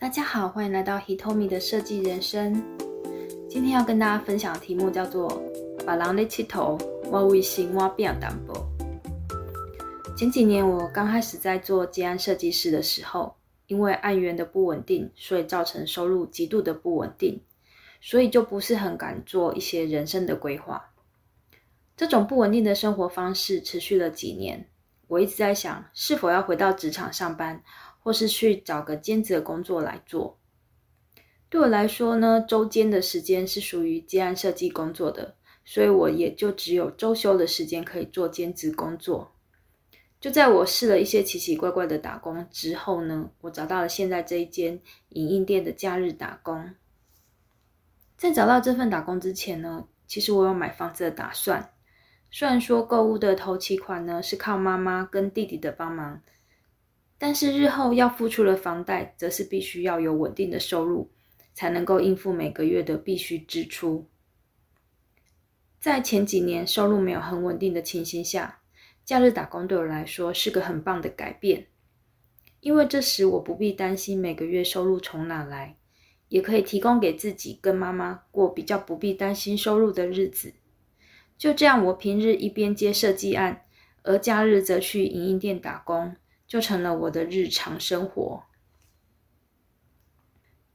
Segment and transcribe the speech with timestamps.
[0.00, 2.54] 大家好，欢迎来到 Hitomi 的设计人生。
[3.50, 5.42] 今天要跟大家分享的题目叫做
[5.84, 6.78] “把狼的气头
[7.10, 8.54] 挖微心挖变淡薄”。
[10.16, 13.34] 前几年我刚开始在做接案设计师的时候，
[13.66, 17.42] 因为案源的不稳定，所以造成收入极度的不稳定，
[18.00, 20.90] 所以就不是很敢做一些人生的规划。
[21.96, 24.64] 这种不稳定的生活方式持续了几年，
[25.08, 27.60] 我一直在想，是否要回到职场上班。
[28.00, 30.38] 或是去找个兼职的工作来做。
[31.50, 39.32] 对我来说呢，周间的时间是属于接案设计工作的，所以我也就只有周休的时间可以做兼职工作。
[40.20, 46.74] 就在我试了一些奇奇怪怪的打工之后呢，我找到了现在这一间影印店的假日打工。
[48.16, 51.70] 在找到这份打工之前呢，其实我有买房子的打算。
[52.30, 56.20] 虽然说购物的头期款呢是靠妈妈跟弟弟的帮忙。
[57.18, 61.10] 但是日后要付出的房贷，则是必须要有稳定的收入，
[61.52, 64.06] 才能够应付每个月的必须支出。
[65.80, 68.60] 在前几年收入没有很稳定的情形下，
[69.04, 71.66] 假日打工对我来说是个很棒的改变，
[72.60, 75.76] 因为这时我不必担心每个月收入从哪来，
[76.28, 80.54] 也可以提供给自己跟妈妈过比较不必担心收入的日子。
[81.36, 83.62] 就这样，我平日一边接设计案，
[84.02, 86.16] 而假日则去影印店打工。
[86.48, 88.42] 就成了我的日常生活，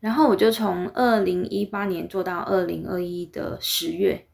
[0.00, 4.26] 然后我就从二零一八年做到二零二一的十月，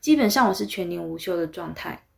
[0.00, 2.08] 基本上我是全年无休的状态。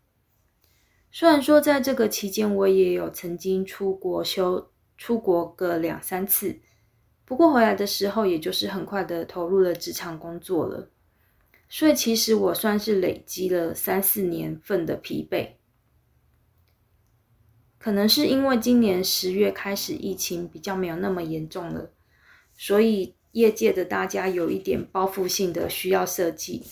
[1.13, 6.59] 虽然说在这个期间我也有曾经出国休出国个两三次，
[7.27, 10.89] 不过回来的时候也就是很快的投入了职场工作了，
[11.69, 15.51] 所以其实我算是累积了三四年份的疲惫。
[17.85, 21.91] 可能是因为今年十月开始疫情比较没有那么严重了，
[22.57, 26.65] 所以业界的大家有一点包袱性的需要设计。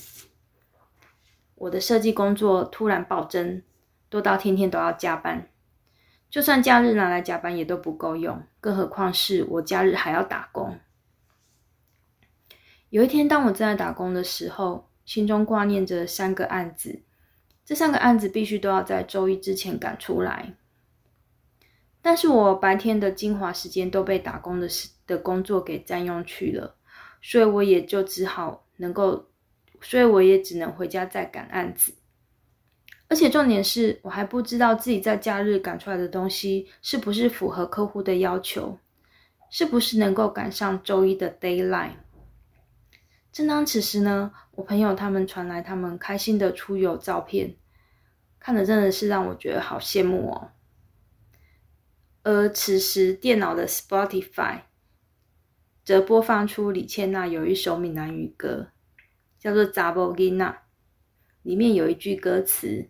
[1.54, 3.62] 我的设计工作突然暴增，
[4.08, 5.50] 多到天天都要加班，
[6.30, 10.78] 就算假日拿来加班也都不够用，更何况是我假日还要打工。
[12.88, 17.02] 有一天，当我正在打工的时候，心中挂念着三个案子，
[17.66, 20.56] 这三个案子必须都要在周一之前赶出来。
[22.02, 26.74] 但是我白天的精华时间都被打工的事的工作给占用去了，
[27.22, 29.28] 所以我也就只好能够，
[29.80, 31.94] 所以我也只能回家再赶案子。
[33.08, 38.78] 而且重点是我还不知道自己在假日赶出来的东西是不是符合客户的要求，
[39.50, 41.96] 是不是能够赶上周一的 d a y l i n e
[43.30, 47.54] 正当此时呢，我朋友他们传来他们开心的出游照片，
[48.40, 50.50] 看的真的是让我觉得好羡慕哦。
[52.24, 54.60] 而此时，电脑的 Spotify
[55.84, 58.68] 则播放出李倩娜有一首闽南语歌，
[59.40, 60.44] 叫做《查某囡仔》，
[61.42, 62.88] 里面有一句歌词：“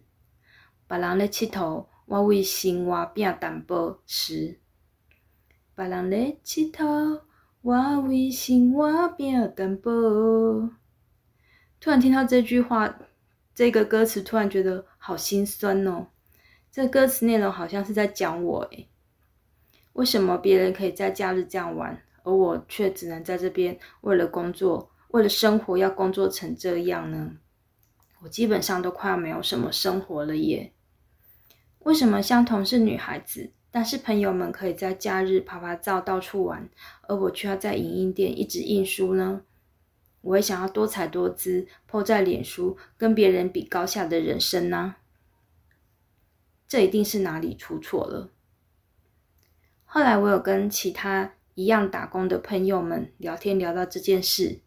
[0.86, 4.58] 别人咧佚佗，我为生活拼淡薄时；
[5.74, 7.22] 别人咧佚佗，
[7.62, 10.70] 我为生活拼淡薄。”
[11.80, 12.98] 突然听到这句话，
[13.54, 16.08] 这个歌词突然觉得好心酸哦。
[16.70, 18.90] 这歌词内容好像是在讲我诶
[19.94, 27.32] 为什么别人可以在假日这样玩，而我却只能在这边为了工作、为了生活要工作成这样呢？
[28.22, 30.72] 我基本上都快要没有什么生活了耶！
[31.80, 36.70] 为什么相同是女孩子，但是朋友们可以在假日拍拍照到处玩，
[37.08, 39.42] 而我却要在影音店一直印书呢？
[40.20, 44.94] 我也想要多彩多姿，泼在脸书，跟别人比高下的人生呢？
[46.68, 48.30] 这一定是哪里出错了？
[49.94, 54.60] 后来我有跟其他一样打工的朋友们聊天，聊到这件事。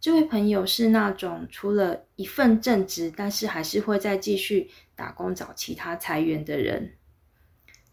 [0.00, 6.96] 这位朋友是那种除了一份正职，但是还是会再继续打工找其他裁员的人。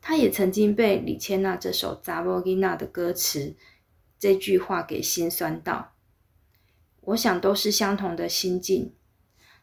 [0.02, 3.56] 他也曾经被李千娜这首《扎波吉娜》的歌词
[4.18, 5.94] 这句话给心酸到。
[7.02, 8.96] 我想都是相同的心境。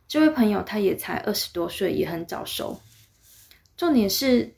[0.07, 2.81] 这位朋友他也才二十多岁，也很早熟。
[3.77, 4.55] 重点是。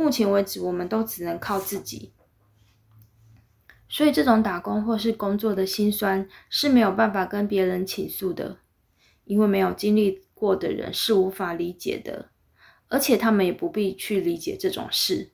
[0.00, 2.14] 目前为止，我们都只能靠自己，
[3.86, 8.56] 所以这种打工或是工作的辛酸是没有办法跟别人倾诉的，
[9.24, 12.30] 因为没有经历过的人是无法理解的，
[12.88, 15.32] 而且他们也不必去理解这种事。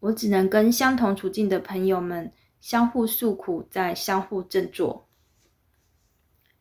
[0.00, 5.08] 我只能跟相同处境的朋友们相互诉苦，再相互振作。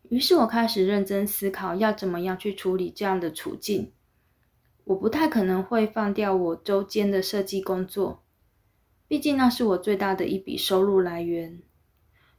[0.09, 3.91] 于是我开始认真思考，要怎么样去处理这样的处境。
[4.87, 8.23] 我不太可能会放掉我周间的设计工作，
[9.05, 11.61] 毕竟那是我最大的一笔收入来源，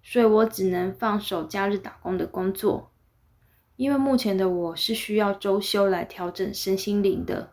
[0.02, 2.90] 所以我只能放手假日打工的工作。
[3.76, 7.52] 因为目前的我是需要周休来调整身心灵的，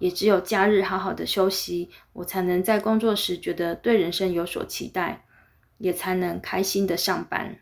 [0.00, 5.24] 也只有假日好好的休息，我才能在工作时觉得对人生有所期待，
[5.78, 7.60] 也才能开心的上班。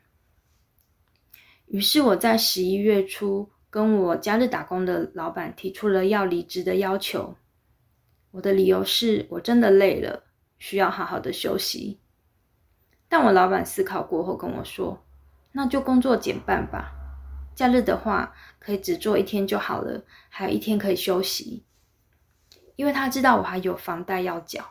[1.66, 7.36] 于是我在十一月初跟我假日打工的老板提出了要离职的要求。
[8.30, 10.22] 我的理由是我真的累了，
[10.58, 12.00] 需要好好的休息。
[13.06, 15.04] 但我老板思考过后跟我说
[15.52, 16.90] ：“那就工作减半吧，
[17.54, 21.62] 假日的话可以只做一天就好了，还有一天可以休息。”
[22.76, 24.64] 因为他知道我还有房贷要缴，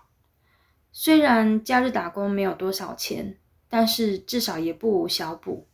[0.92, 3.38] 虽然假日打工没有多少钱，
[3.70, 5.68] 但是至少也不无小补。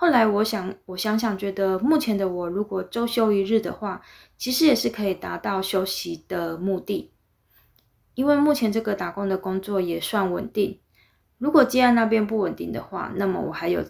[0.00, 4.00] 后来我想，我想想，觉得目前的我如果周休一日的话，
[4.38, 7.12] 其实也是可以达到休息的目的。
[8.14, 10.80] 因为目前这个打工的工作也算稳定。
[11.36, 13.84] 如果接案那边不稳定的话，那么我还有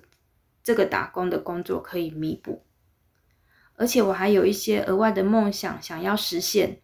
[0.64, 2.64] 这个打工的工作可以弥补。
[3.76, 6.80] 而且我还有一些额外的梦想想要实现，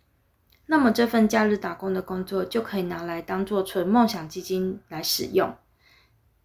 [0.67, 5.52] 那么这份假日打工的工作就可以拿来当做纯梦想基金来使用。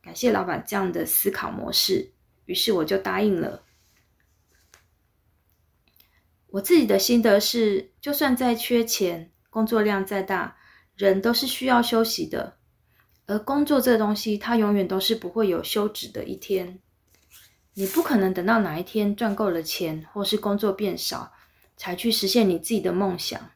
[0.01, 2.13] 感谢老板这样的思考模式。
[2.51, 3.63] 于是我就答应了。
[6.48, 10.57] 我自己的心得是，就算再缺钱，工作量再大，
[10.98, 12.57] 人都是需要休息的。
[13.25, 16.81] 而工作这东西，它永远都是不会有休止的一天。
[17.75, 21.31] 你不可能等到哪一天赚够了钱，或是工作变少，
[21.77, 23.51] 才去实现你自己的梦想。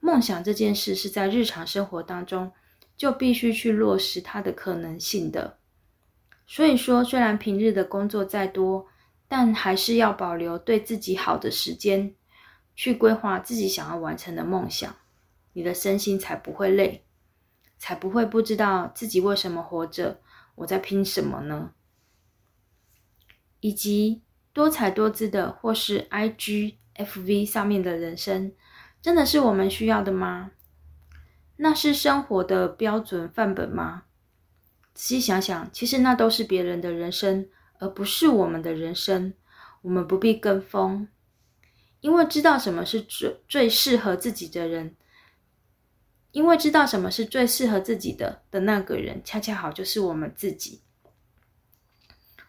[0.00, 2.52] 梦想这件事是在日常生活当中
[2.96, 5.60] 就必须去落实它的可能性的。
[6.46, 8.86] 所以说，虽然平日的工作再多，
[9.26, 12.14] 但还是要保留对自己好的时间，
[12.76, 14.94] 去规划自己想要完成的梦想，
[15.54, 17.04] 你的身心才不会累，
[17.78, 20.20] 才不会不知道自己为什么活着，
[20.56, 21.72] 我在拼什么呢？
[23.60, 28.52] 以及多彩多姿的，或是 IG、FV 上面的人生，
[29.00, 30.50] 真的是我们需要的吗？
[31.56, 34.02] 那是生活的标准范本吗？
[34.94, 37.48] 仔细想想，其实那都是别人的人生，
[37.78, 39.34] 而不是我们的人生。
[39.82, 41.08] 我们不必跟风，
[42.00, 44.96] 因为知道什么是最最适合自己的人，
[46.32, 50.80] 因为知道什么是最适合自己的的那个人，恰恰好就是我们自己。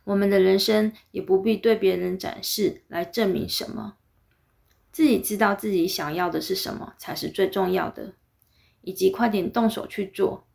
[0.05, 3.97] 我们的人生也不必对别人展示来证明什么，
[4.93, 8.13] 自己知道自己想要的是什么才是最重要的，
[8.81, 10.47] 以及快点动手去做。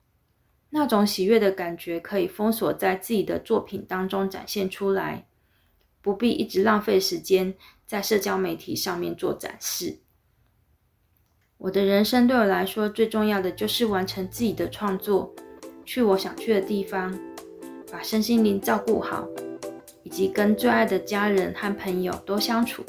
[0.71, 5.27] 那种喜悦的感觉可以封锁在自己的作品当中展现出来，
[6.01, 7.53] 不必一直浪费时间
[7.87, 9.99] 在社交媒体上面做展示。
[11.59, 15.35] 我的人生对我来说最重要的就是完成自己的创作，
[15.85, 17.19] 去我想去的地方，
[17.91, 19.29] 把身心灵照顾好，
[20.05, 22.85] 以及跟最爱的家人和朋友多相处，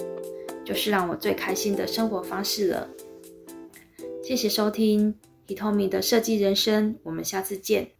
[0.63, 2.87] 就是让我最开心的生活方式了。
[4.23, 5.30] 谢谢收听。
[5.53, 7.91] 透明的设计人生，我们下次见。